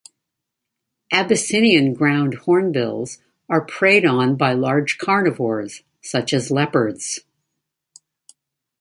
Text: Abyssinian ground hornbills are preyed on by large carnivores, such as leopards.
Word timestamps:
Abyssinian 1.13 1.93
ground 1.93 2.33
hornbills 2.45 3.19
are 3.47 3.61
preyed 3.63 4.03
on 4.03 4.35
by 4.35 4.51
large 4.51 4.97
carnivores, 4.97 5.83
such 6.01 6.33
as 6.33 6.49
leopards. 6.49 7.19